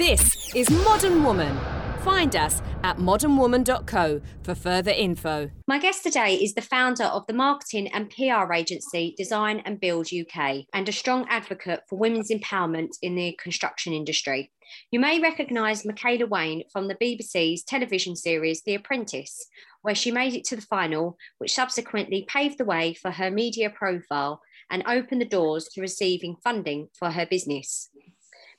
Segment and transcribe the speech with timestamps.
[0.00, 1.54] This is Modern Woman.
[1.98, 5.50] Find us at modernwoman.co for further info.
[5.66, 10.08] My guest today is the founder of the marketing and PR agency Design and Build
[10.10, 14.50] UK and a strong advocate for women's empowerment in the construction industry.
[14.90, 19.48] You may recognise Michaela Wain from the BBC's television series The Apprentice,
[19.82, 23.68] where she made it to the final, which subsequently paved the way for her media
[23.68, 24.40] profile
[24.70, 27.90] and opened the doors to receiving funding for her business.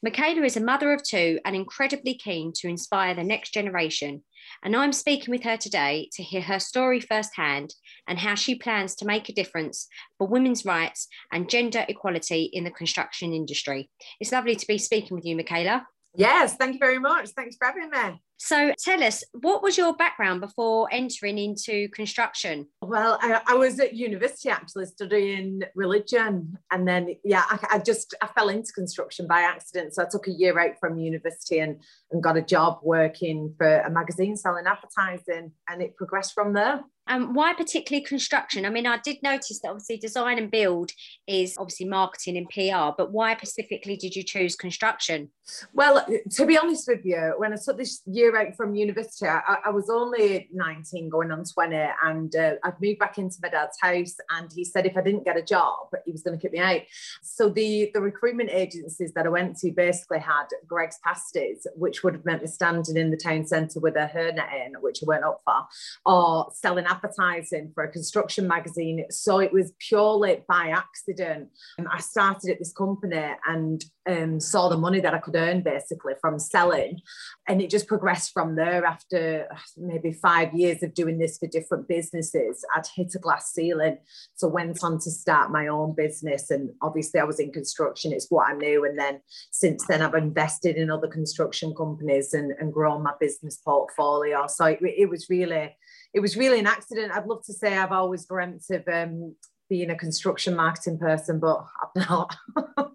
[0.03, 4.23] Michaela is a mother of two and incredibly keen to inspire the next generation.
[4.63, 7.75] And I'm speaking with her today to hear her story firsthand
[8.07, 12.63] and how she plans to make a difference for women's rights and gender equality in
[12.63, 13.91] the construction industry.
[14.19, 15.85] It's lovely to be speaking with you, Michaela.
[16.13, 17.29] Yes, thank you very much.
[17.29, 18.21] Thanks for having me.
[18.37, 22.67] So tell us, what was your background before entering into construction?
[22.81, 28.15] Well, I, I was at university actually studying religion, and then yeah, I, I, just
[28.19, 29.93] I fell into construction by accident.
[29.93, 33.81] So I took a year out from university and and got a job working for
[33.81, 36.81] a magazine selling advertising, and it progressed from there.
[37.11, 38.65] Um, why particularly construction?
[38.65, 40.91] I mean, I did notice that obviously design and build
[41.27, 45.29] is obviously marketing and PR, but why specifically did you choose construction?
[45.73, 49.57] Well, to be honest with you, when I took this year out from university, I,
[49.65, 53.77] I was only 19 going on 20, and uh, I'd moved back into my dad's
[53.81, 56.53] house, and he said if I didn't get a job, he was going to kick
[56.53, 56.81] me out.
[57.21, 62.13] So the, the recruitment agencies that I went to basically had Greggs pasties, which would
[62.13, 65.25] have meant me standing in the town centre with a hairnet in, which I went
[65.25, 65.65] up for,
[66.05, 69.05] or selling advertising for a construction magazine.
[69.09, 71.49] So it was purely by accident.
[71.79, 75.61] Um, I started at this company and um, saw the money that I could earn
[75.61, 76.99] basically from selling.
[77.47, 81.87] And it just progressed from there after maybe five years of doing this for different
[81.87, 82.65] businesses.
[82.75, 83.97] I'd hit a glass ceiling.
[84.35, 86.49] So went on to start my own business.
[86.49, 88.85] And obviously I was in construction, it's what I knew.
[88.85, 89.21] And then
[89.51, 94.47] since then I've invested in other construction companies and, and grown my business portfolio.
[94.47, 95.75] So it, it was really
[96.13, 97.13] it was really an accident.
[97.13, 99.35] I'd love to say I've always dreamt of um,
[99.69, 102.35] being a construction marketing person, but I'm not.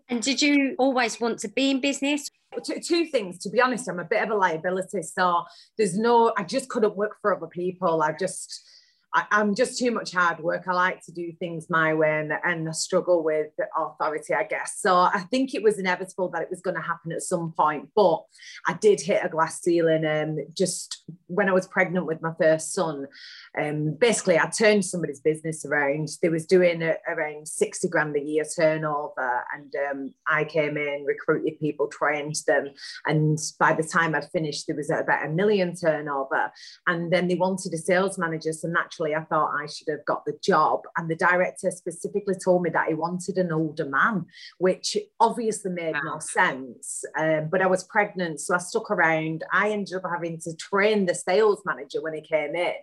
[0.08, 2.30] and did you always want to be in business?
[2.64, 5.02] Two, two, things, to be honest, I'm a bit of a liability.
[5.02, 5.44] So
[5.78, 8.02] there's no, I just couldn't work for other people.
[8.02, 8.62] I just,
[9.16, 10.64] I, am just too much hard work.
[10.68, 14.78] I like to do things my way and, and I struggle with authority, I guess.
[14.78, 17.88] So I think it was inevitable that it was going to happen at some point.
[17.96, 18.22] But
[18.66, 22.74] I did hit a glass ceiling um, just when I was pregnant with my first
[22.74, 23.06] son.
[23.58, 26.10] Um, basically, I turned somebody's business around.
[26.20, 29.44] They was doing a, around 60 grand a year turnover.
[29.54, 32.68] And um, I came in, recruited people, trained them.
[33.06, 36.52] And by the time I'd finished, there was about a million turnover.
[36.86, 38.52] And then they wanted a sales manager.
[38.52, 40.80] So naturally, I thought I should have got the job.
[40.96, 44.26] And the director specifically told me that he wanted an older man,
[44.58, 46.02] which obviously made wow.
[46.04, 47.04] no sense.
[47.18, 49.44] Um, but I was pregnant, so I stuck around.
[49.52, 52.74] I ended up having to train the sales manager when he came in.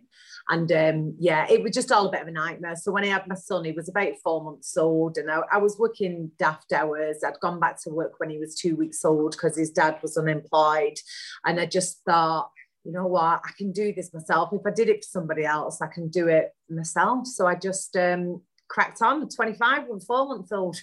[0.49, 2.75] And um, yeah, it was just all a bit of a nightmare.
[2.75, 5.57] So when I had my son, he was about four months old, and I, I
[5.57, 7.23] was working daft hours.
[7.25, 10.17] I'd gone back to work when he was two weeks old because his dad was
[10.17, 10.97] unemployed.
[11.45, 12.49] And I just thought,
[12.83, 14.49] you know what, I can do this myself.
[14.51, 17.27] If I did it for somebody else, I can do it myself.
[17.27, 20.77] So I just um, cracked on 25 with four months old.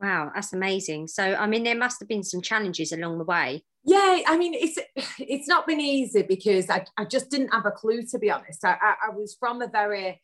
[0.00, 1.08] wow, that's amazing.
[1.08, 3.64] So, I mean, there must have been some challenges along the way.
[3.84, 4.78] Yeah, I mean, it's
[5.18, 8.64] it's not been easy because I, I just didn't have a clue, to be honest.
[8.64, 10.22] I, I, I was from a very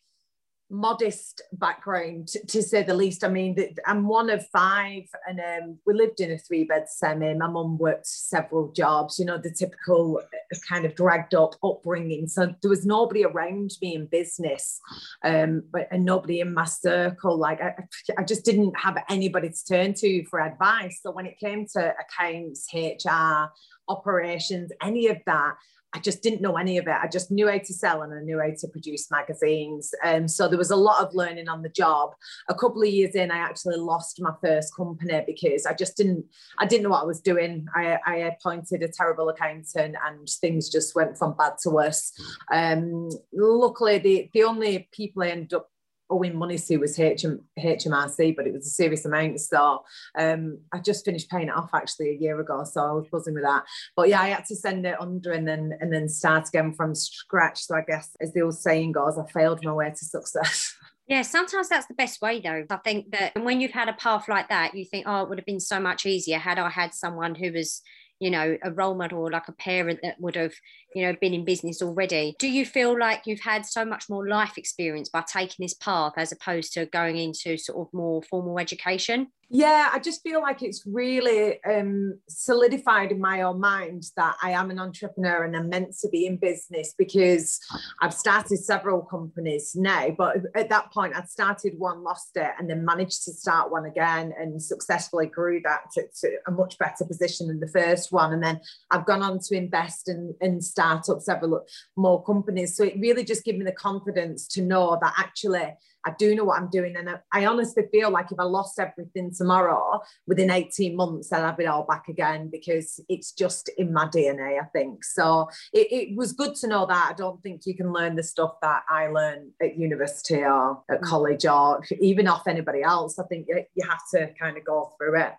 [0.70, 3.24] modest background to say the least.
[3.24, 7.34] I mean, I'm one of five, and um, we lived in a three bed semi.
[7.34, 12.28] My mum worked several jobs, you know, the typical uh, kind of dragged up upbringing.
[12.28, 14.80] So there was nobody around me in business,
[15.24, 17.36] um, but and nobody in my circle.
[17.36, 17.74] Like I,
[18.18, 21.00] I just didn't have anybody to turn to for advice.
[21.02, 23.50] So when it came to accounts, HR,
[23.88, 25.54] operations, any of that,
[25.92, 26.94] I just didn't know any of it.
[27.02, 29.92] I just knew how to sell and I knew how to produce magazines.
[30.04, 32.10] Um, so there was a lot of learning on the job.
[32.48, 36.24] A couple of years in, I actually lost my first company because I just didn't,
[36.58, 37.66] I didn't know what I was doing.
[37.74, 42.12] I, I appointed a terrible accountant and things just went from bad to worse.
[42.52, 45.70] Um, luckily, the, the only people I ended up
[46.10, 49.40] owing money to was HM, HMRC, but it was a serious amount.
[49.40, 49.82] So
[50.18, 52.64] um, I just finished paying it off actually a year ago.
[52.64, 53.64] So I was buzzing with that.
[53.96, 56.94] But yeah, I had to send it under and then and then start again from
[56.94, 57.60] scratch.
[57.60, 60.74] So I guess as the old saying goes, I failed my way to success.
[61.06, 62.64] Yeah, sometimes that's the best way though.
[62.70, 65.38] I think that when you've had a path like that, you think, oh, it would
[65.38, 67.82] have been so much easier had I had someone who was
[68.20, 70.52] you know a role model or like a parent that would have
[70.94, 74.26] you know been in business already do you feel like you've had so much more
[74.28, 78.58] life experience by taking this path as opposed to going into sort of more formal
[78.58, 84.36] education Yeah, I just feel like it's really um, solidified in my own mind that
[84.40, 87.58] I am an entrepreneur and I'm meant to be in business because
[88.00, 90.10] I've started several companies now.
[90.16, 93.86] But at that point, I'd started one, lost it, and then managed to start one
[93.86, 98.32] again and successfully grew that to, to a much better position than the first one.
[98.32, 98.60] And then
[98.92, 101.64] I've gone on to invest and, and start up several
[101.96, 102.76] more companies.
[102.76, 105.74] So it really just gave me the confidence to know that actually
[106.04, 106.96] I do know what I'm doing.
[106.96, 111.40] And I, I, honestly feel like if I lost everything tomorrow within 18 months, I'd
[111.40, 115.04] have it all back again because it's just in my DNA, I think.
[115.04, 117.10] So it, it was good to know that.
[117.10, 121.00] I don't think you can learn the stuff that I learned at university or at
[121.00, 121.04] mm.
[121.04, 123.18] college or even off anybody else.
[123.18, 125.32] I think you have to kind of go through it.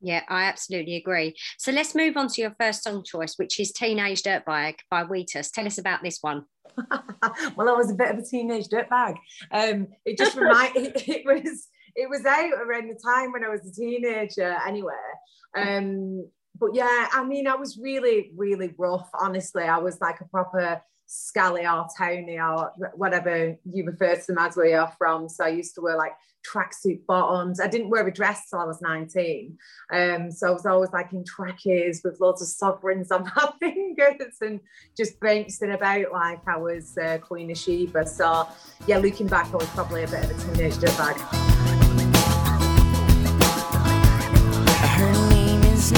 [0.00, 1.34] Yeah, I absolutely agree.
[1.58, 5.50] So let's move on to your first song choice, which is Teenage Dirtbag by Wheatus.
[5.50, 6.44] Tell us about this one.
[7.56, 9.16] well, I was a bit of a teenage dirtbag.
[9.50, 13.48] Um, it just reminded it, it, was it was out around the time when I
[13.48, 14.92] was a teenager anyway.
[15.56, 16.28] Um,
[16.58, 19.64] but yeah, I mean, I was really, really rough, honestly.
[19.64, 24.56] I was like a proper scally or Tony or whatever you refer to them as
[24.56, 25.28] where you're from.
[25.28, 26.12] So I used to wear like
[26.46, 27.60] tracksuit bottoms.
[27.60, 29.58] I didn't wear a dress till I was 19.
[29.92, 34.36] Um, so I was always like in trackies with loads of sovereigns on my fingers
[34.42, 34.60] and
[34.96, 38.06] just bouncing about like I was uh, Queen of Sheba.
[38.06, 38.46] So
[38.86, 41.16] yeah, looking back, I was probably a bit of a teenage dirtbag.
[44.98, 45.92] Her name is.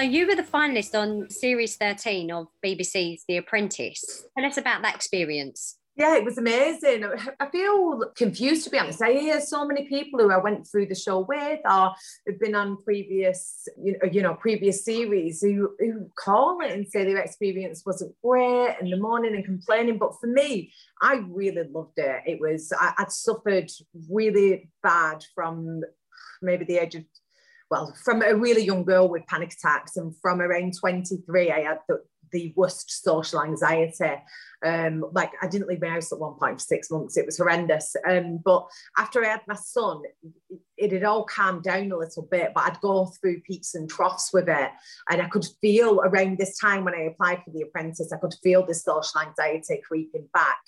[0.00, 4.24] So you were the finalist on series 13 of BBC's The Apprentice.
[4.34, 5.76] Tell us about that experience.
[5.94, 7.04] Yeah, it was amazing.
[7.38, 9.02] I feel confused to be honest.
[9.02, 11.92] I hear so many people who I went through the show with or
[12.26, 17.18] have been on previous, you know, previous series who, who call it and say their
[17.18, 19.98] experience wasn't great in the morning and complaining.
[19.98, 22.22] But for me, I really loved it.
[22.24, 23.70] It was I, I'd suffered
[24.08, 25.82] really bad from
[26.40, 27.04] maybe the age of
[27.70, 31.78] well, from a really young girl with panic attacks, and from around 23, I had
[31.88, 32.02] the,
[32.32, 34.22] the worst social anxiety.
[34.64, 37.16] Um, like I didn't leave my house at one point for six months.
[37.16, 37.94] It was horrendous.
[38.06, 38.66] Um, but
[38.98, 40.02] after I had my son,
[40.76, 42.50] it, had all calmed down a little bit.
[42.54, 44.70] But I'd go through peaks and troughs with it,
[45.08, 48.34] and I could feel around this time when I applied for the apprentice, I could
[48.42, 50.58] feel the social anxiety creeping back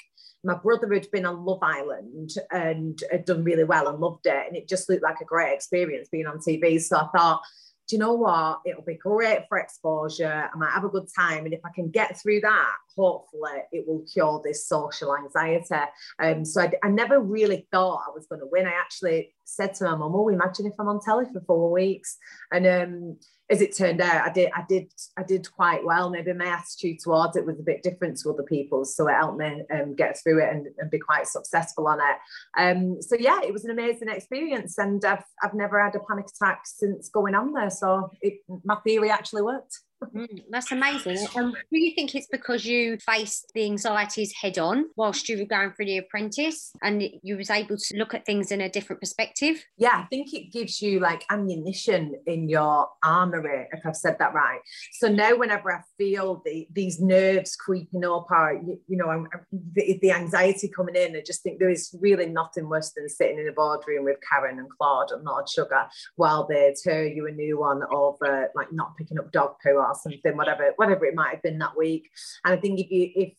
[0.44, 4.46] my brother had been on Love Island and had done really well and loved it.
[4.48, 6.80] And it just looked like a great experience being on TV.
[6.80, 7.42] So I thought,
[7.88, 8.60] do you know what?
[8.64, 10.48] It'll be great for exposure.
[10.52, 11.44] I might have a good time.
[11.44, 15.90] And if I can get through that, hopefully it will cure this social anxiety.
[16.18, 18.66] Um, so I, I never really thought I was going to win.
[18.66, 22.16] I actually said to my mum, oh, imagine if I'm on telly for four weeks.
[22.52, 23.18] And um,
[23.52, 26.08] as it turned out, I did, I did, I did quite well.
[26.08, 29.38] Maybe my attitude towards it was a bit different to other people's, so it helped
[29.38, 32.16] me um, get through it and, and, be quite successful on it.
[32.58, 36.26] Um, so yeah, it was an amazing experience, and I've I've never had a panic
[36.34, 37.70] attack since going on there.
[37.70, 39.80] So it, my theory actually worked.
[40.14, 41.26] Mm, that's amazing.
[41.36, 45.44] Um, do you think it's because you faced the anxieties head on whilst you were
[45.44, 49.00] going through the apprentice and you was able to look at things in a different
[49.00, 49.64] perspective?
[49.78, 54.34] Yeah, I think it gives you like ammunition in your armory, if I've said that
[54.34, 54.60] right.
[54.92, 59.28] So now whenever I feel the, these nerves creeping up or, you, you know, I'm,
[59.52, 63.38] the, the anxiety coming in, I just think there is really nothing worse than sitting
[63.38, 67.32] in a boardroom with Karren and Claude and Lord Sugar while they tell you a
[67.32, 71.30] new one over like not picking up dog poo or something, whatever, whatever it might
[71.30, 72.10] have been that week.
[72.44, 73.32] And I think if you if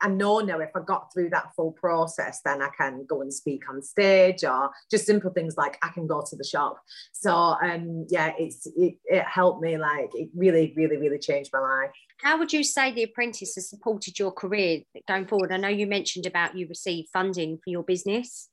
[0.00, 3.32] I know now if I got through that full process, then I can go and
[3.32, 6.80] speak on stage or just simple things like I can go to the shop.
[7.12, 11.60] So um yeah, it's it, it helped me like it really, really, really changed my
[11.60, 11.90] life.
[12.22, 15.52] How would you say the apprentice has supported your career going forward?
[15.52, 18.48] I know you mentioned about you received funding for your business.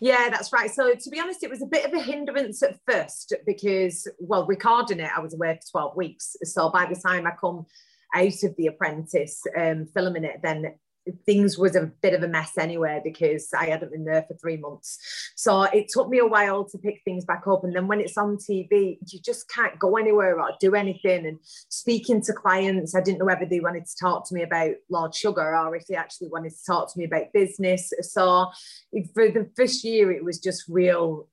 [0.00, 0.70] Yeah, that's right.
[0.70, 4.46] So to be honest, it was a bit of a hindrance at first because, well,
[4.46, 6.36] recording it, I was away for 12 weeks.
[6.44, 7.66] So by the time I come
[8.14, 10.74] out of The Apprentice, um, filming it, then
[11.24, 14.56] things was a bit of a mess anyway because I hadn't been there for three
[14.56, 14.98] months.
[15.36, 17.64] So it took me a while to pick things back up.
[17.64, 21.26] And then when it's on TV, you just can't go anywhere or do anything.
[21.26, 24.72] And speaking to clients, I didn't know whether they wanted to talk to me about
[24.90, 27.92] Lord Sugar or if they actually wanted to talk to me about business.
[28.02, 28.50] So
[29.14, 31.28] for the first year, it was just real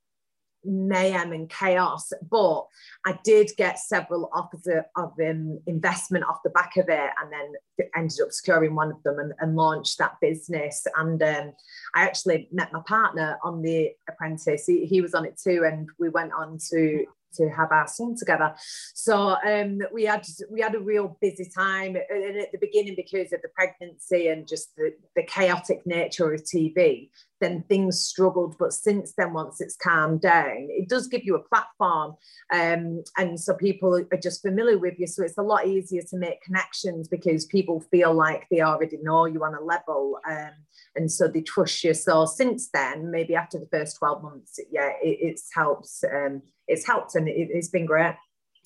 [0.65, 2.11] mayhem and chaos.
[2.29, 2.65] But
[3.05, 7.87] I did get several offers of um, investment off the back of it, and then
[7.95, 10.85] ended up securing one of them and, and launched that business.
[10.95, 11.53] And um,
[11.95, 14.65] I actually met my partner on The Apprentice.
[14.65, 18.15] He, he was on it too, and we went on to to have our son
[18.17, 18.53] together.
[18.93, 23.33] So um, we had we had a real busy time and at the beginning because
[23.33, 27.09] of the pregnancy and just the, the chaotic nature of TV.
[27.41, 31.43] Then things struggled, but since then, once it's calmed down, it does give you a
[31.43, 32.15] platform,
[32.53, 35.07] um, and so people are just familiar with you.
[35.07, 39.25] So it's a lot easier to make connections because people feel like they already know
[39.25, 40.19] you on a level.
[40.25, 40.51] Um,
[40.95, 41.93] and so they trust you.
[41.93, 45.89] So since then, maybe after the first 12 months, yeah, it, it's helped.
[46.11, 48.15] Um, it's helped and it, has been great.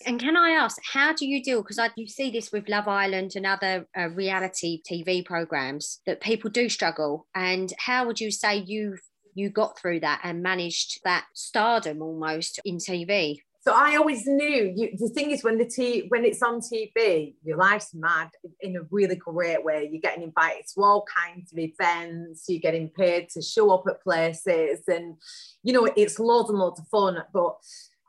[0.05, 1.63] And can I ask, how do you deal?
[1.63, 6.51] Because you see this with Love Island and other uh, reality TV programs that people
[6.51, 7.25] do struggle.
[7.33, 8.97] And how would you say you
[9.33, 13.39] you got through that and managed that stardom almost in TV?
[13.67, 14.73] So I always knew.
[14.73, 18.29] You, the thing is, when the t when it's on TV, your life's mad
[18.61, 19.89] in a really great way.
[19.91, 22.45] You're getting invited to all kinds of events.
[22.47, 25.17] You're getting paid to show up at places, and
[25.63, 27.21] you know it's loads and loads of fun.
[27.33, 27.57] But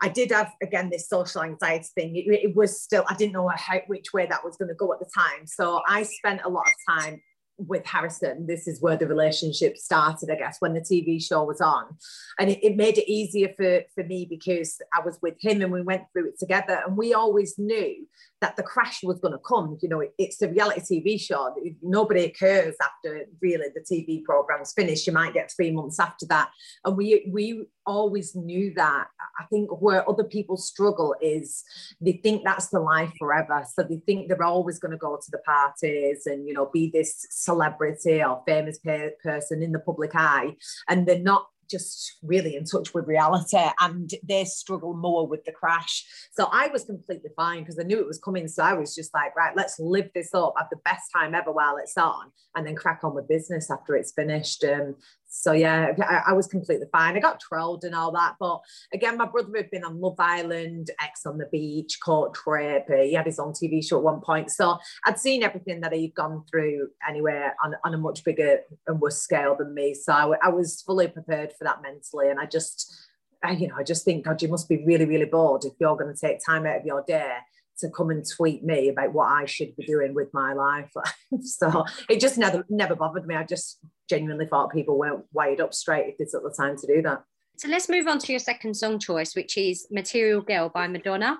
[0.00, 2.14] I did have again this social anxiety thing.
[2.14, 4.92] It, it was still I didn't know how, which way that was going to go
[4.92, 5.44] at the time.
[5.44, 7.20] So I spent a lot of time
[7.58, 11.60] with Harrison, this is where the relationship started, I guess, when the TV show was
[11.60, 11.84] on.
[12.38, 15.72] And it, it, made it easier for, for me because I was with him and
[15.72, 16.80] we went through it together.
[16.86, 18.06] And we always knew
[18.40, 19.76] that the crash was going to come.
[19.82, 21.54] You know, it, it's a reality TV show.
[21.82, 25.06] Nobody occurs after really the TV program's finished.
[25.06, 26.50] You might get three months after that.
[26.84, 29.08] And we we always knew that.
[29.40, 31.64] I think where other people struggle is
[32.00, 33.64] they think that's the life forever.
[33.74, 36.90] So they think they're always going to go to the parties and, you know, be
[36.92, 40.54] this celebrity or famous person in the public eye.
[40.88, 45.52] And they're not just really in touch with reality and they struggle more with the
[45.52, 46.04] crash.
[46.32, 48.48] So I was completely fine because I knew it was coming.
[48.48, 51.52] So I was just like, right, let's live this up, have the best time ever
[51.52, 54.64] while it's on, and then crack on with business after it's finished.
[54.64, 54.96] Um,
[55.28, 57.14] so yeah, I, I, was completely fine.
[57.14, 58.60] I got trolled and all that, but
[58.94, 62.86] again, my brother had been on Love Island, Ex on the Beach, Coach Trip.
[62.90, 65.92] Uh, he had his own TV show at one point, so I'd seen everything that
[65.92, 69.92] he'd gone through anyway on, on a much bigger and worse scale than me.
[69.92, 72.96] So I, I was fully prepared for that mentally, and I just,
[73.44, 75.96] I, you know, I just think God, you must be really, really bored if you're
[75.96, 77.36] going to take time out of your day
[77.80, 80.90] to come and tweet me about what I should be doing with my life.
[81.42, 83.34] so it just never never bothered me.
[83.34, 86.86] I just genuinely thought people weren't wired up straight if they took the time to
[86.86, 87.22] do that.
[87.58, 91.38] So let's move on to your second song choice, which is Material Girl by Madonna.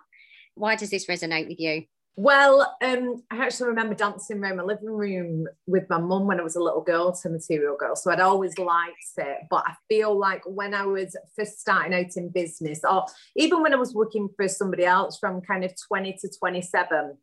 [0.54, 1.84] Why does this resonate with you?
[2.20, 6.42] Well, um, I actually remember dancing around my living room with my mum when I
[6.42, 7.94] was a little girl to Material Girl.
[7.94, 9.38] So I'd always liked it.
[9.48, 13.04] But I feel like when I was first starting out in business, or
[13.36, 17.16] even when I was working for somebody else from kind of 20 to 27,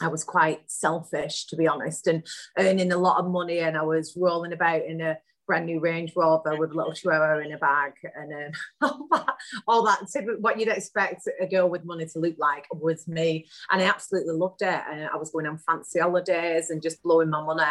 [0.00, 2.26] I was quite selfish, to be honest, and
[2.58, 3.58] earning a lot of money.
[3.60, 5.18] And I was rolling about in a
[5.50, 9.34] brand new Range Rover with a little chihuahua in a bag and um, all that,
[9.66, 13.48] all that what you'd expect a girl with money to look like was me.
[13.68, 14.80] And I absolutely loved it.
[14.88, 17.64] And I was going on fancy holidays and just blowing my money.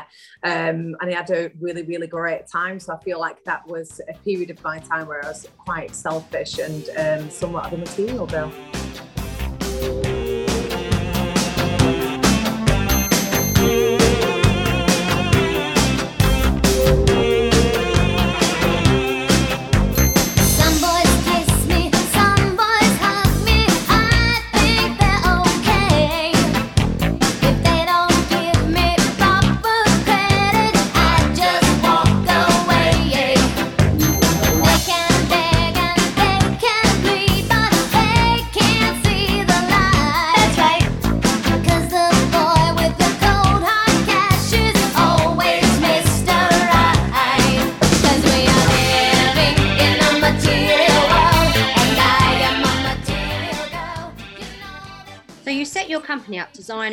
[0.43, 2.81] Um, and I had a really, really great time.
[2.81, 5.95] So I feel like that was a period of my time where I was quite
[5.95, 8.51] selfish and um, somewhat of a material girl.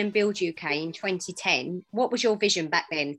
[0.07, 1.85] And Build UK, in 2010.
[1.91, 3.19] What was your vision back then?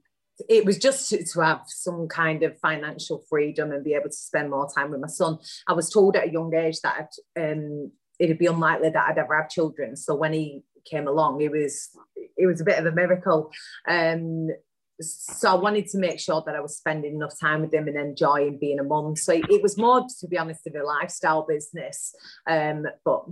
[0.49, 4.15] It was just to, to have some kind of financial freedom and be able to
[4.15, 5.39] spend more time with my son.
[5.67, 9.35] I was told at a young age that um, it'd be unlikely that I'd ever
[9.35, 9.95] have children.
[9.95, 11.89] So when he came along, it was
[12.37, 13.51] it was a bit of a miracle.
[13.87, 14.49] Um,
[14.99, 17.97] so I wanted to make sure that I was spending enough time with them and
[17.97, 19.15] enjoying being a mum.
[19.15, 22.15] So it was more, to be honest, of a lifestyle business.
[22.47, 23.25] Um, but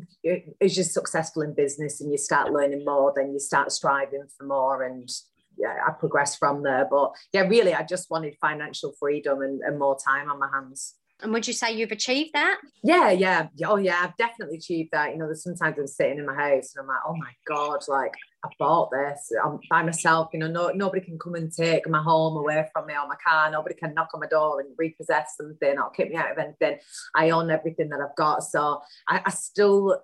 [0.61, 4.45] as you're successful in business and you start learning more, then you start striving for
[4.45, 4.83] more.
[4.83, 5.09] And
[5.57, 6.87] yeah, I progressed from there.
[6.89, 10.95] But yeah, really, I just wanted financial freedom and, and more time on my hands.
[11.21, 12.59] And would you say you've achieved that?
[12.83, 13.47] Yeah, yeah.
[13.65, 15.13] Oh, yeah, I've definitely achieved that.
[15.13, 17.79] You know, there's sometimes I'm sitting in my house and I'm like, oh my God,
[17.87, 18.13] like
[18.45, 19.31] I bought this.
[19.43, 20.29] I'm by myself.
[20.33, 23.15] You know, no, nobody can come and take my home away from me or my
[23.25, 23.49] car.
[23.49, 26.77] Nobody can knock on my door and repossess something or kick me out of anything.
[27.15, 28.43] I own everything that I've got.
[28.43, 30.01] So I, I still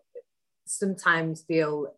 [0.65, 1.93] sometimes feel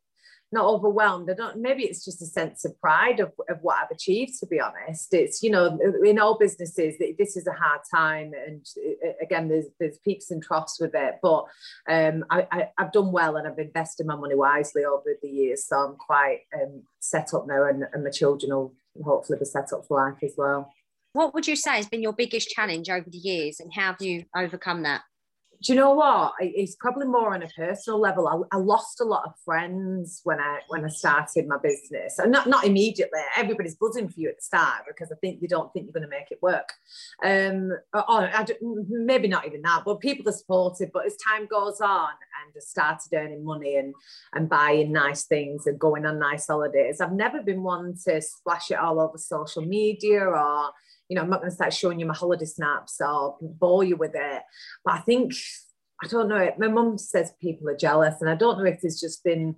[0.54, 1.30] not overwhelmed.
[1.30, 1.58] I don't.
[1.58, 4.40] Maybe it's just a sense of pride of, of what I've achieved.
[4.40, 8.66] To be honest, it's you know in all businesses this is a hard time, and
[9.22, 11.16] again there's there's peaks and troughs with it.
[11.22, 11.46] But
[11.90, 15.66] um, I, I have done well, and I've invested my money wisely over the years,
[15.66, 19.74] so I'm quite um, set up now, and, and my children will hopefully be set
[19.74, 20.72] up for life as well.
[21.14, 24.02] What would you say has been your biggest challenge over the years, and how have
[24.02, 25.02] you overcome that?
[25.64, 26.34] Do you know what?
[26.42, 28.28] It's probably more on a personal level.
[28.28, 32.34] I, I, lost a lot of friends when I when I started my business, and
[32.34, 33.22] not not immediately.
[33.38, 36.04] Everybody's buzzing for you at the start because I think they don't think you're going
[36.04, 36.74] to make it work.
[37.24, 38.46] Um, or, or
[38.90, 40.92] maybe not even that, but people are supportive.
[40.92, 43.96] But as time goes on, and I started earning money and
[44.34, 48.70] and buying nice things and going on nice holidays, I've never been one to splash
[48.70, 50.72] it all over social media or
[51.10, 53.96] you know, I'm not going to start showing you my holiday snaps or bore you
[53.96, 54.42] with it.
[54.86, 55.34] But I think,
[56.04, 58.22] I don't know, my mum says people are jealous.
[58.22, 59.56] And I don't know if there's just been,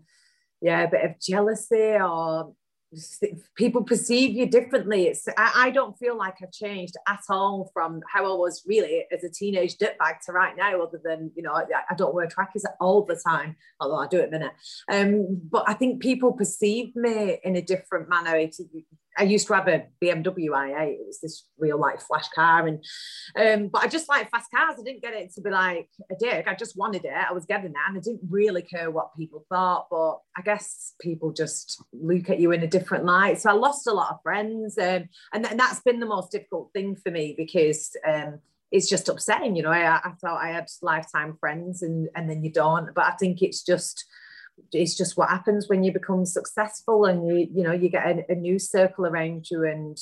[0.61, 2.53] yeah, a bit of jealousy or
[3.55, 5.07] people perceive you differently.
[5.07, 9.05] It's I, I, don't feel like I've changed at all from how I was really
[9.11, 12.27] as a teenage dirtbag to right now, other than you know I, I don't wear
[12.27, 14.53] trackies all the time, although I do it a minute.
[14.91, 18.35] Um, but I think people perceive me in a different manner.
[19.17, 20.93] I used to have a BMW i8.
[20.93, 22.83] It was this real like flash car, and
[23.35, 24.75] um, but I just like fast cars.
[24.79, 26.47] I didn't get it to be like a dick.
[26.47, 27.13] I just wanted it.
[27.13, 29.87] I was getting that, and I didn't really care what people thought.
[29.89, 33.39] But I guess people just look at you in a different light.
[33.39, 36.31] So I lost a lot of friends, um, and, th- and that's been the most
[36.31, 37.95] difficult thing for me because.
[38.07, 38.39] Um,
[38.71, 39.71] it's just upsetting, you know.
[39.71, 42.93] I, I thought I had lifetime friends, and and then you don't.
[42.93, 44.03] But I think it's just
[44.71, 48.31] it's just what happens when you become successful and you you know you get a,
[48.31, 49.97] a new circle around you and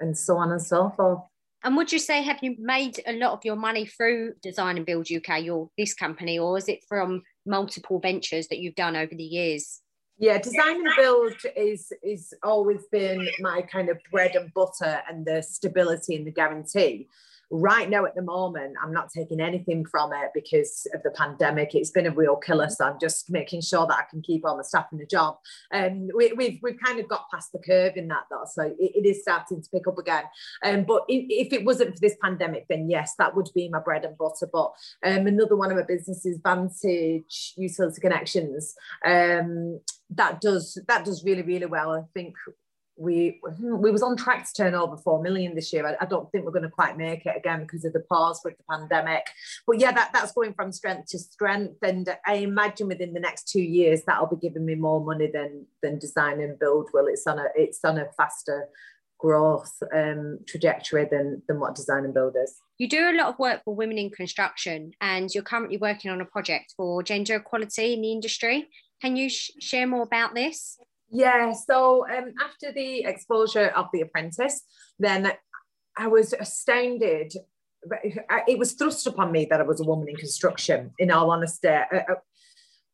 [0.00, 1.20] and so on and so forth.
[1.64, 4.86] And would you say have you made a lot of your money through design and
[4.86, 9.14] build uk your this company or is it from multiple ventures that you've done over
[9.14, 9.80] the years?
[10.18, 15.26] Yeah design and build is is always been my kind of bread and butter and
[15.26, 17.08] the stability and the guarantee
[17.50, 21.74] right now at the moment i'm not taking anything from it because of the pandemic.
[21.74, 24.56] It's been a real killer so i'm just making sure that i can keep all
[24.56, 25.38] the staff in the job.
[25.72, 28.44] And um, we, have we've, we've kind of got past the curve in that though
[28.50, 30.24] so it, it is starting to pick up again.
[30.64, 33.80] Um, but if, if it wasn't for this pandemic then yes that would be my
[33.80, 34.48] bread and butter.
[34.52, 34.72] But
[35.04, 39.80] um, another one of my businesses vantage utility connections um,
[40.10, 41.92] that does that does really really well.
[41.92, 42.34] I think
[42.98, 45.86] we we was on track to turn over four million this year.
[45.86, 48.40] I, I, don't think we're going to quite make it again because of the pause
[48.44, 49.24] with the pandemic.
[49.66, 53.48] But yeah, that, that's going from strength to strength, and I imagine within the next
[53.48, 56.90] two years that'll be giving me more money than than design and build.
[56.92, 57.06] will.
[57.06, 58.68] it's on a it's on a faster
[59.18, 62.56] growth um, trajectory than than what design and build is.
[62.78, 66.20] You do a lot of work for women in construction, and you're currently working on
[66.20, 68.68] a project for gender equality in the industry.
[69.00, 70.78] Can you sh- share more about this?
[71.10, 74.62] Yeah, so um, after the exposure of The Apprentice,
[74.98, 75.32] then
[75.96, 77.32] I was astounded.
[78.46, 81.68] It was thrust upon me that I was a woman in construction, in all honesty.
[81.68, 82.14] Uh, uh,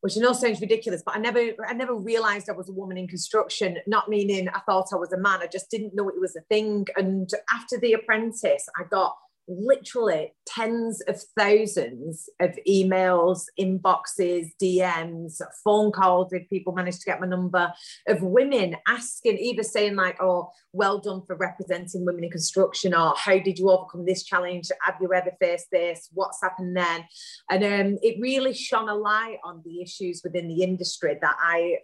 [0.01, 2.99] which I know sounds ridiculous, but I never, I never realised I was a woman
[2.99, 3.79] in construction.
[3.87, 5.41] Not meaning I thought I was a man.
[5.41, 6.87] I just didn't know it was a thing.
[6.95, 9.17] And after The Apprentice, I got
[9.49, 17.21] literally tens of thousands of emails, inboxes, DMs, phone calls if people managed to get
[17.21, 17.73] my number
[18.09, 23.15] of women asking, either saying like, "Oh, well done for representing women in construction," or
[23.17, 24.71] "How did you overcome this challenge?
[24.83, 26.09] Have you ever faced this?
[26.13, 27.05] What's happened then?"
[27.51, 31.79] And um, it really shone a light on the issues within the industry that I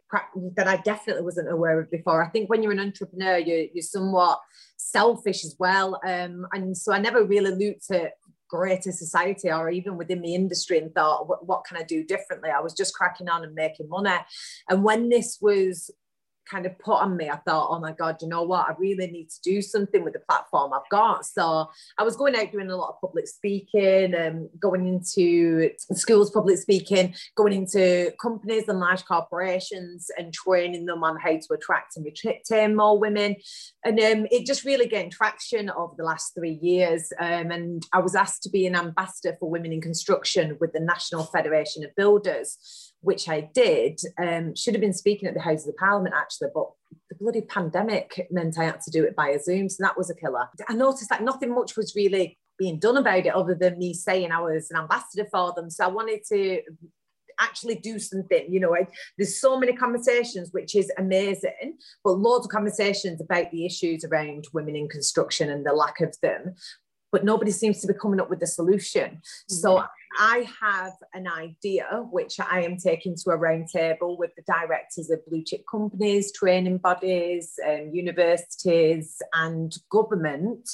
[0.56, 2.24] that I definitely wasn't aware of before.
[2.24, 4.40] I think when you're an entrepreneur, you're, you're somewhat
[4.90, 6.00] selfish as well.
[6.07, 8.12] Um, and so I never really looked at
[8.48, 12.50] greater society or even within the industry and thought, what, what can I do differently?
[12.50, 14.11] I was just cracking on and making money.
[14.68, 15.90] And when this was
[16.48, 18.68] kind of put on me, I thought, oh my God, you know what?
[18.68, 21.24] I really need to do something with the platform I've got.
[21.24, 26.31] So I was going out doing a lot of public speaking, um, going into schools,
[26.31, 31.96] public speaking, going into companies and large corporations and training them on how to attract
[31.96, 33.37] and retain more women.
[33.85, 37.12] And um, it just really gained traction over the last three years.
[37.18, 40.81] Um, and I was asked to be an ambassador for women in construction with the
[40.81, 45.60] National Federation of Builders which I did, um, should have been speaking at the House
[45.60, 46.70] of the Parliament actually, but
[47.08, 49.68] the bloody pandemic meant I had to do it via Zoom.
[49.68, 50.48] So that was a killer.
[50.68, 54.32] I noticed that nothing much was really being done about it other than me saying
[54.32, 55.70] I was an ambassador for them.
[55.70, 56.60] So I wanted to
[57.40, 58.52] actually do something.
[58.52, 58.86] You know, I,
[59.16, 64.46] there's so many conversations, which is amazing, but loads of conversations about the issues around
[64.52, 66.54] women in construction and the lack of them.
[67.12, 69.22] But nobody seems to be coming up with a solution.
[69.48, 69.82] So
[70.18, 75.24] I have an idea which I am taking to a roundtable with the directors of
[75.26, 80.68] blue chip companies, training bodies, um, universities, and government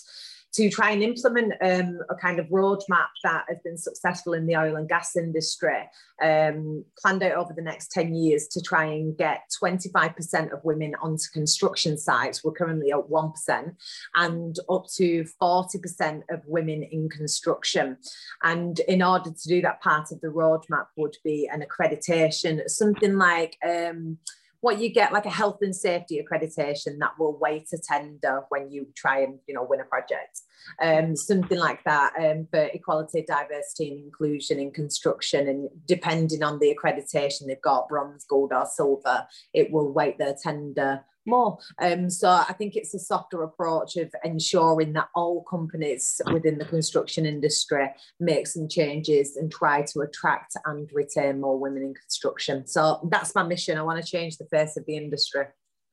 [0.56, 4.56] to try and implement um, a kind of roadmap that has been successful in the
[4.56, 5.86] oil and gas industry,
[6.22, 10.94] um, planned out over the next 10 years to try and get 25% of women
[11.02, 12.42] onto construction sites.
[12.42, 13.74] We're currently at 1%,
[14.14, 17.98] and up to 40% of women in construction.
[18.42, 23.18] And in order to do that, part of the roadmap would be an accreditation, something
[23.18, 24.16] like um,
[24.60, 28.70] what you get like a health and safety accreditation that will wait a tender when
[28.70, 30.40] you try and you know win a project
[30.82, 36.58] um, something like that um, for equality diversity and inclusion in construction and depending on
[36.58, 41.58] the accreditation they've got bronze gold or silver it will weight their tender more.
[41.80, 46.64] Um, so I think it's a softer approach of ensuring that all companies within the
[46.64, 47.88] construction industry
[48.20, 52.66] make some changes and try to attract and retain more women in construction.
[52.66, 53.78] So that's my mission.
[53.78, 55.46] I want to change the face of the industry.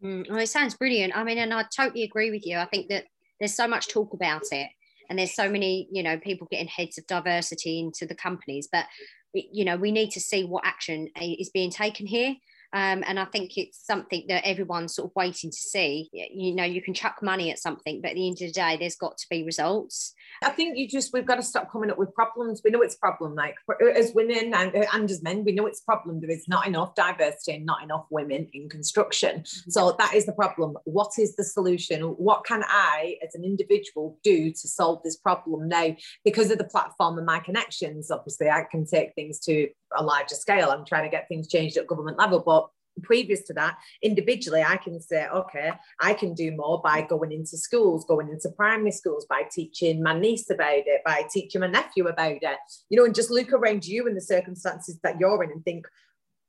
[0.03, 1.15] Mm, well, it sounds brilliant.
[1.15, 2.57] I mean, and I totally agree with you.
[2.57, 3.05] I think that
[3.43, 4.69] there's so much talk about it
[5.09, 8.85] and there's so many, you know, people getting heads of diversity into the companies, but
[9.33, 12.35] you know, we need to see what action is being taken here.
[12.73, 16.09] Um, and I think it's something that everyone's sort of waiting to see.
[16.11, 18.77] You know, you can chuck money at something, but at the end of the day,
[18.79, 20.13] there's got to be results.
[20.43, 22.61] I think you just we've got to stop coming up with problems.
[22.63, 23.35] We know it's problem.
[23.35, 23.55] Like
[23.95, 26.19] as women and, and as men, we know it's problem.
[26.19, 29.41] There is not enough diversity and not enough women in construction.
[29.41, 29.69] Mm-hmm.
[29.69, 30.75] So that is the problem.
[30.85, 32.01] What is the solution?
[32.01, 35.95] What can I, as an individual, do to solve this problem now?
[36.25, 40.35] Because of the platform and my connections, obviously, I can take things to a larger
[40.35, 40.69] scale.
[40.71, 42.69] I'm trying to get things changed at government level, but
[43.01, 47.57] previous to that individually i can say okay i can do more by going into
[47.57, 52.07] schools going into primary schools by teaching my niece about it by teaching my nephew
[52.07, 52.57] about it
[52.89, 55.87] you know and just look around you and the circumstances that you're in and think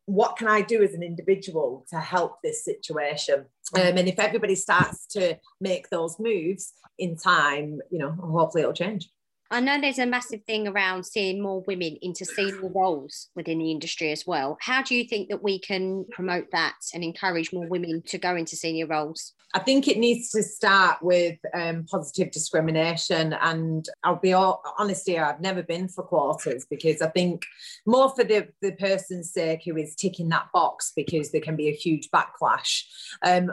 [0.07, 4.55] what can i do as an individual to help this situation um, and if everybody
[4.55, 9.09] starts to make those moves in time you know hopefully it'll change
[9.55, 13.71] I know there's a massive thing around seeing more women into senior roles within the
[13.71, 14.59] industry as well.
[14.61, 18.35] How do you think that we can promote that and encourage more women to go
[18.35, 19.33] into senior roles?
[19.55, 23.35] I think it needs to start with um, positive discrimination.
[23.35, 27.45] And I'll be all, honest here, I've never been for quotas because I think
[27.87, 31.69] more for the, the person's sake who is ticking that box because there can be
[31.69, 32.83] a huge backlash.
[33.23, 33.53] Um,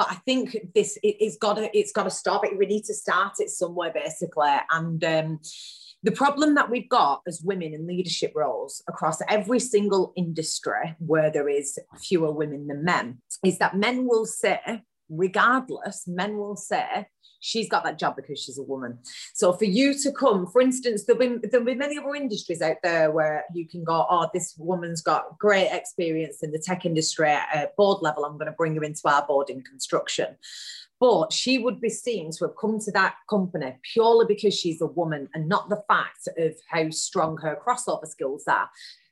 [0.00, 2.42] but I think this it, has got to it's got to stop.
[2.46, 4.56] It, we need to start it somewhere basically.
[4.70, 5.40] And um,
[6.02, 11.30] the problem that we've got as women in leadership roles across every single industry where
[11.30, 17.06] there is fewer women than men is that men will say, regardless, men will say,
[17.40, 18.98] she's got that job because she's a woman.
[19.34, 22.76] So for you to come, for instance, there'll be there'll be many other industries out
[22.82, 27.28] there where you can go, oh, this woman's got great experience in the tech industry
[27.28, 28.24] at board level.
[28.24, 30.36] I'm going to bring her into our board in construction.
[31.00, 34.86] But she would be seen to have come to that company purely because she's a
[34.86, 38.68] woman and not the fact of how strong her crossover skills are.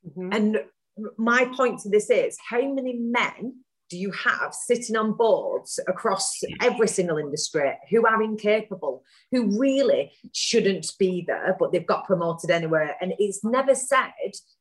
[0.07, 0.33] Mm-hmm.
[0.33, 0.59] And
[1.17, 6.41] my point to this is how many men do you have sitting on boards across
[6.61, 12.51] every single industry who are incapable, who really shouldn't be there, but they've got promoted
[12.51, 12.97] anywhere?
[13.01, 14.13] And it's never said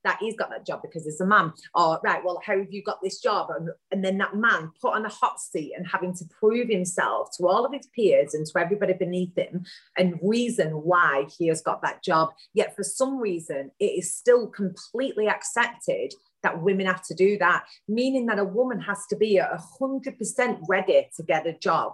[0.03, 2.83] that he's got that job because he's a man, or right, well, how have you
[2.83, 3.49] got this job?
[3.49, 7.29] And, and then that man put on a hot seat and having to prove himself
[7.37, 9.65] to all of his peers and to everybody beneath him
[9.97, 12.29] and reason why he has got that job.
[12.53, 17.65] Yet for some reason, it is still completely accepted that women have to do that,
[17.87, 21.93] meaning that a woman has to be a hundred percent ready to get a job.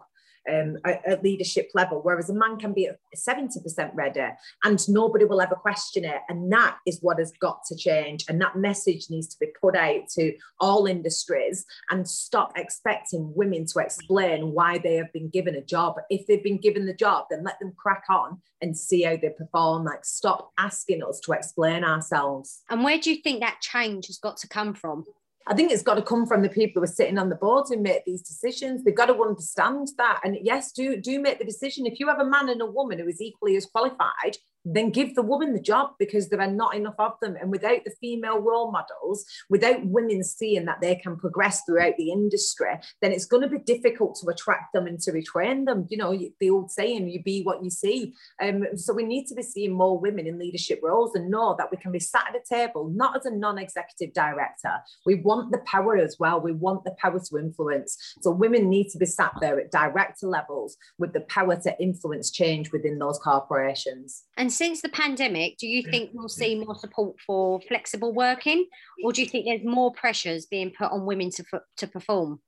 [0.51, 4.21] Um, at, at, leadership level, whereas a man can be at 70% ready
[4.63, 6.21] and nobody will ever question it.
[6.29, 8.25] And that is what has got to change.
[8.27, 13.65] And that message needs to be put out to all industries and stop expecting women
[13.67, 15.95] to explain why they have been given a job.
[16.09, 19.29] If they've been given the job, then let them crack on and see how they
[19.29, 19.85] perform.
[19.85, 22.63] Like, stop asking us to explain ourselves.
[22.69, 25.05] And where do you think that change has got to come from?
[25.45, 27.69] I think it's got to come from the people who are sitting on the boards
[27.69, 28.83] who make these decisions.
[28.83, 30.21] They've got to understand that.
[30.23, 31.85] And yes, do do make the decision.
[31.85, 35.15] If you have a man and a woman who is equally as qualified, then give
[35.15, 37.35] the woman the job because there are not enough of them.
[37.39, 42.11] And without the female role models, without women seeing that they can progress throughout the
[42.11, 45.87] industry, then it's going to be difficult to attract them and to retrain them.
[45.89, 48.13] You know, the old saying, you be what you see.
[48.41, 51.71] Um, so we need to be seeing more women in leadership roles and know that
[51.71, 54.77] we can be sat at a table, not as a non executive director.
[55.05, 56.39] We want the power as well.
[56.39, 57.97] We want the power to influence.
[58.21, 62.31] So women need to be sat there at director levels with the power to influence
[62.31, 64.23] change within those corporations.
[64.37, 66.31] And since the pandemic, do you think we'll mm.
[66.31, 68.67] see more support for flexible working,
[69.03, 71.43] or do you think there's more pressures being put on women to,
[71.77, 72.39] to perform?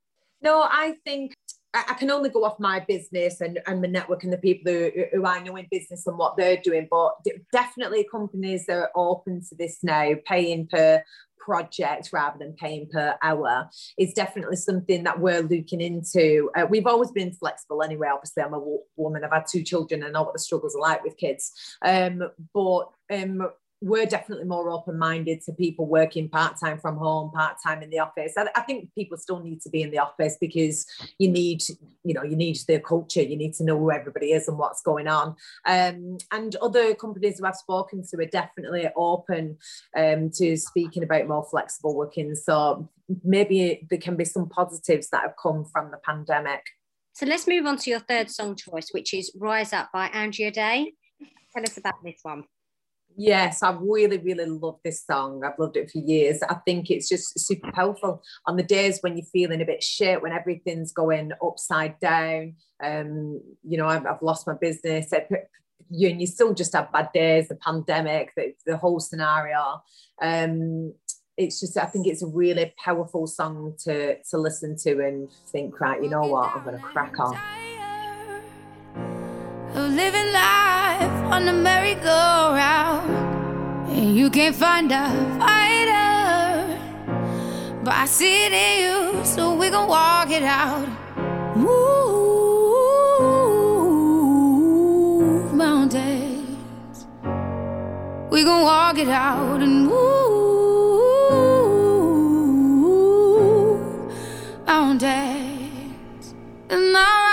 [0.42, 1.34] No, I think
[1.74, 4.90] I can only go off my business and, and my network and the people who,
[5.12, 6.88] who I know in business and what they're doing.
[6.90, 7.16] But
[7.52, 11.02] definitely companies that are open to this now, paying per
[11.46, 16.50] project rather than paying per hour is definitely something that we're looking into.
[16.56, 18.08] Uh, we've always been flexible anyway.
[18.12, 21.04] Obviously, I'm a woman, I've had two children, and know what the struggles are like
[21.04, 21.52] with kids.
[21.82, 23.48] Um, but um,
[23.82, 28.32] we're definitely more open-minded to people working part-time from home part-time in the office.
[28.36, 30.86] I, I, think people still need to be in the office because
[31.18, 31.62] you need
[32.02, 33.20] you know you need the culture.
[33.22, 35.36] You need to know who everybody is and what's going on.
[35.66, 39.58] Um, and other companies who i've spoken to are definitely open
[39.94, 42.34] um, to speaking about more flexible working.
[42.34, 42.88] So
[43.22, 46.62] maybe there can be some positives that have come from the pandemic.
[47.12, 50.50] So let's move on to your third song choice which is rise up by andra
[50.50, 50.94] day.
[51.54, 52.44] Tell us about this one
[53.18, 55.42] Yes, I really, really love this song.
[55.42, 56.42] I've loved it for years.
[56.42, 60.20] I think it's just super powerful on the days when you're feeling a bit shit,
[60.20, 62.56] when everything's going upside down.
[62.82, 65.12] Um, you know, I've, I've lost my business.
[65.88, 69.82] You and you still just have bad days, the pandemic, the, the whole scenario.
[70.20, 70.92] Um,
[71.38, 75.80] it's just, I think it's a really powerful song to to listen to and think,
[75.80, 77.38] right, you know what, I'm gonna crack on.
[79.74, 80.65] Living life
[81.32, 83.10] on the merry-go-round,
[83.90, 85.08] and you can't find a
[85.38, 86.78] fighter.
[87.82, 90.88] But I see it in you, so we gon' walk it out.
[91.56, 91.74] Move
[95.54, 97.06] mountains.
[98.30, 99.96] We gon' walk it out and move
[104.66, 106.34] mountains.
[106.70, 107.25] And I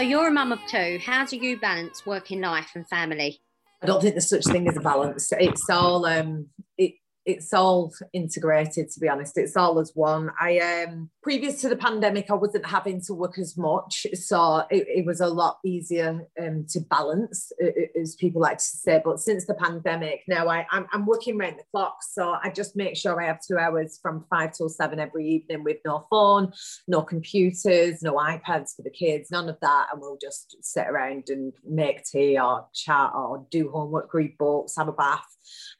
[0.00, 0.98] you're a mum of two.
[1.04, 3.40] How do you balance working life and family?
[3.82, 5.32] I don't think there's such thing as a balance.
[5.32, 6.94] It's all um, it,
[7.28, 9.38] it's all integrated to be honest.
[9.38, 10.30] It's all as one.
[10.40, 14.86] I um previous to the pandemic i wasn't having to work as much so it,
[14.88, 17.52] it was a lot easier um, to balance
[18.00, 19.00] as people like to say.
[19.04, 22.76] But since the pandemic now I, I'm, I'm working around the clock so i just
[22.76, 26.52] make sure i have two hours from five till seven every evening with no phone
[26.86, 29.88] no computers no ipads for the kids none of that.
[29.92, 34.76] And we'll just sit around and make tea or chat or do homework read books
[34.76, 35.26] have a bath.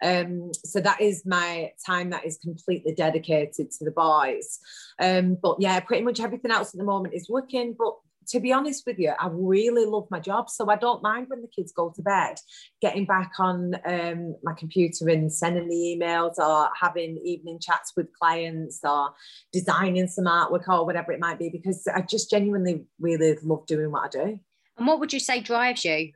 [0.02, 1.37] Um, so that is my
[1.86, 4.58] time that is completely dedicated to the boys.
[5.00, 7.74] Um, but yeah, pretty much everything else at the moment is working.
[7.78, 7.94] But
[8.28, 10.50] to be honest with you, I really love my job.
[10.50, 12.36] So I don't mind when the kids go to bed,
[12.82, 18.12] getting back on um, my computer and sending the emails or having evening chats with
[18.12, 19.14] clients or
[19.50, 23.90] designing some artwork or whatever it might be, because I just genuinely really love doing
[23.90, 24.40] what I do.
[24.76, 26.12] And what would you say drives you?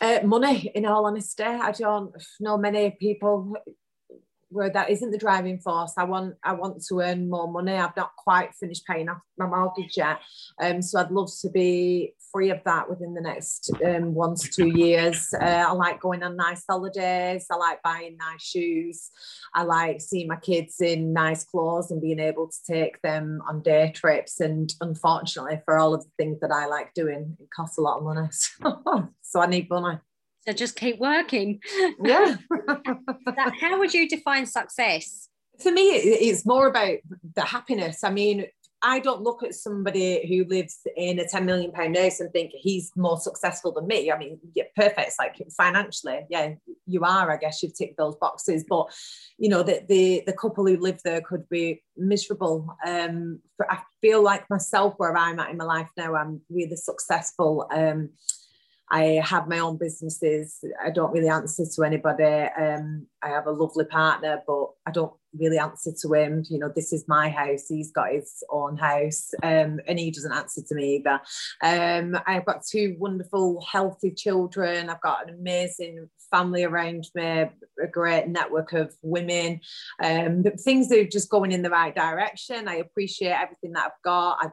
[0.00, 3.54] Uh, money, in all honesty, I don't know many people
[4.48, 5.94] where that isn't the driving force.
[5.96, 7.72] I want I want to earn more money.
[7.72, 10.20] I've not quite finished paying off my mortgage yet,
[10.60, 14.48] um, so I'd love to be free of that within the next um, one to
[14.48, 15.32] two years.
[15.32, 17.46] Uh, I like going on nice holidays.
[17.50, 19.10] I like buying nice shoes.
[19.54, 23.62] I like seeing my kids in nice clothes and being able to take them on
[23.62, 24.40] day trips.
[24.40, 27.98] And unfortunately, for all of the things that I like doing, it costs a lot
[27.98, 28.28] of money.
[29.22, 29.98] so I need money.
[30.46, 31.60] So just keep working.
[32.02, 32.36] Yeah.
[33.60, 35.28] how would you define success?
[35.60, 36.98] For me, it's more about
[37.34, 38.04] the happiness.
[38.04, 38.46] I mean,
[38.86, 42.50] I don't look at somebody who lives in a 10 million pound house and think
[42.52, 44.12] he's more successful than me.
[44.12, 45.08] I mean, yeah, perfect.
[45.08, 46.50] It's like financially, yeah,
[46.86, 47.32] you are.
[47.32, 48.92] I guess you've ticked those boxes, but
[49.38, 52.76] you know, the the, the couple who live there could be miserable.
[52.86, 57.66] Um, I feel like myself where I'm at in my life now, I'm really successful.
[57.72, 58.10] Um,
[58.90, 60.62] I have my own businesses.
[60.84, 62.24] I don't really answer to anybody.
[62.24, 66.44] Um, I have a lovely partner, but I don't really answer to him.
[66.48, 67.66] You know, this is my house.
[67.68, 71.20] He's got his own house, um, and he doesn't answer to me either.
[71.62, 74.90] Um, I've got two wonderful, healthy children.
[74.90, 77.46] I've got an amazing family around me,
[77.82, 79.60] a great network of women.
[80.02, 82.68] Um, things are just going in the right direction.
[82.68, 84.38] I appreciate everything that I've got.
[84.40, 84.48] I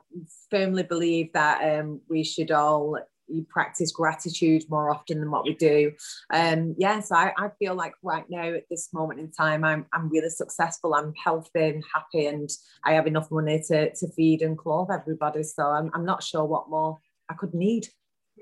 [0.49, 2.97] firmly believe that um, we should all
[3.31, 5.91] you practice gratitude more often than what we do.
[6.31, 9.85] Um, yeah, so I, I feel like right now at this moment in time, I'm,
[9.93, 10.93] I'm really successful.
[10.93, 12.49] I'm healthy and happy, and
[12.83, 15.43] I have enough money to, to feed and clothe everybody.
[15.43, 17.87] So I'm, I'm not sure what more I could need.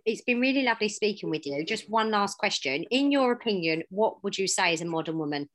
[0.05, 1.65] It's been really lovely speaking with you.
[1.65, 2.83] Just one last question.
[2.89, 5.49] In your opinion, what would you say is a modern woman?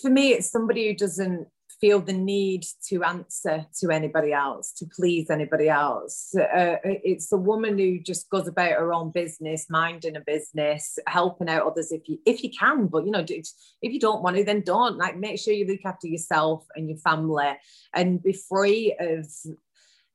[0.00, 1.48] For me, it's somebody who doesn't
[1.80, 6.34] feel the need to answer to anybody else, to please anybody else.
[6.36, 11.48] Uh, it's a woman who just goes about her own business, minding a business, helping
[11.48, 12.86] out others if you if you can.
[12.86, 14.98] But you know, if you don't want to, then don't.
[14.98, 17.52] Like, make sure you look after yourself and your family,
[17.94, 19.26] and be free of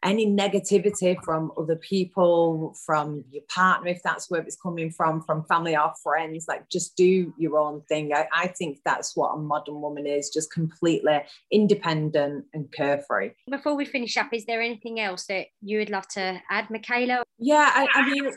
[0.06, 5.44] any negativity from other people, from your partner, if that's where it's coming from, from
[5.46, 8.14] family or friends, like just do your own thing.
[8.14, 13.32] I, I think that's what a modern woman is, just completely independent and carefree.
[13.50, 17.24] Before we finish up, is there anything else that you would love to add, Michaela?
[17.40, 18.32] Yeah, I, I mean,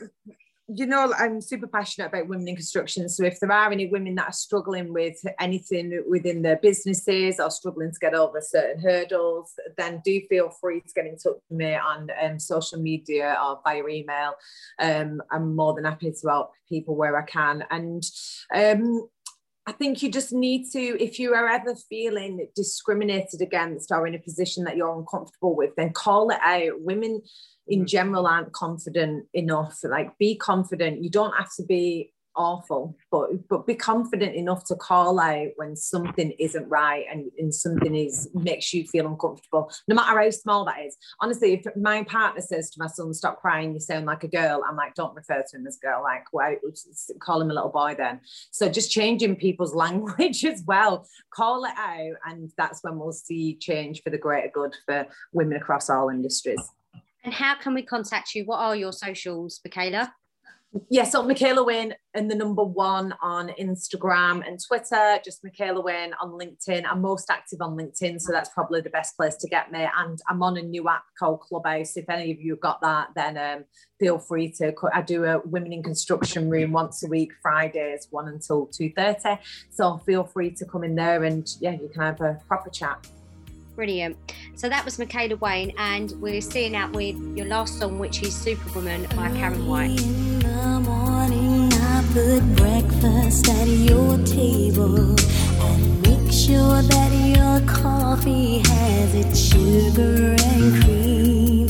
[0.73, 3.09] you know, I'm super passionate about women in construction.
[3.09, 7.49] So if there are any women that are struggling with anything within their businesses or
[7.49, 11.57] struggling to get over certain hurdles, then do feel free to get in touch with
[11.57, 14.33] me on um, social media or via email.
[14.79, 17.65] Um, I'm more than happy to help people where I can.
[17.71, 18.03] And
[18.53, 19.09] um,
[19.69, 24.15] I think you just need to, if you are ever feeling discriminated against or in
[24.15, 26.81] a position that you're uncomfortable with, then call it out.
[26.81, 27.21] Women
[27.67, 27.87] in mm.
[27.87, 29.77] general aren't confident enough.
[29.83, 31.03] Like be confident.
[31.03, 35.75] You don't have to be awful, but but be confident enough to call out when
[35.75, 40.65] something isn't right and, and something is makes you feel uncomfortable, no matter how small
[40.65, 40.95] that is.
[41.19, 44.63] Honestly, if my partner says to my son, "Stop crying, you sound like a girl,"
[44.67, 46.01] I'm like, "Don't refer to him as girl.
[46.03, 46.57] Like, why
[47.19, 51.07] call him a little boy then?" So just changing people's language as well.
[51.33, 55.57] Call it out, and that's when we'll see change for the greater good for women
[55.57, 56.61] across all industries.
[57.23, 58.45] And how can we contact you?
[58.45, 60.13] What are your socials, Michaela?
[60.91, 66.13] Yeah, so Michaela Wain and the number one on Instagram and Twitter, just Michaela Wain
[66.21, 66.83] on LinkedIn.
[66.87, 69.87] I'm most active on LinkedIn, so that's probably the best place to get me.
[69.97, 71.97] And I'm on a new app called Clubhouse.
[71.97, 73.65] If any of you have got that, then um,
[73.99, 74.71] feel free to.
[74.93, 79.39] I do a women in construction room once a week, Fridays, one until two thirty.
[79.71, 83.07] So feel free to come in there, and yeah, you can have a proper chat.
[83.75, 84.17] Brilliant.
[84.55, 88.35] So that was Michaela Wain, and we're seeing out with your last song, which is
[88.35, 90.58] Superwoman by Karyn White.
[92.13, 95.15] Put breakfast at your table
[95.61, 101.67] and make sure that your coffee has its sugar and cream.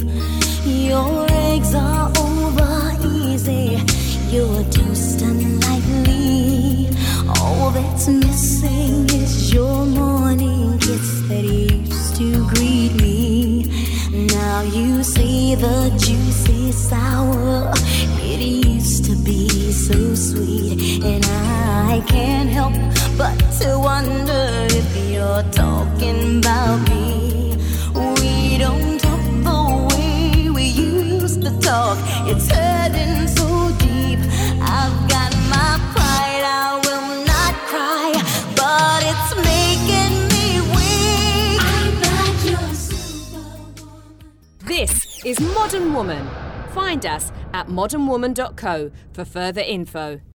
[0.63, 3.81] Your eggs are over easy,
[4.29, 6.89] your toast unlikely.
[7.41, 13.65] All that's missing is your morning kiss that used to greet me.
[14.27, 17.73] Now you see the juicy sour.
[18.79, 22.71] Used to be so sweet, and I can't help
[23.17, 27.57] but to wonder if you're talking about me.
[27.93, 31.97] We don't talk the way we used to talk.
[32.25, 34.19] It's hurting so deep.
[34.61, 36.43] I've got my pride.
[36.47, 38.13] I will not cry,
[38.55, 41.59] but it's making me weak.
[41.75, 43.75] I'm not your superwoman.
[44.65, 46.25] This is Modern Woman.
[46.73, 50.21] Find us at modernwoman.co for further info.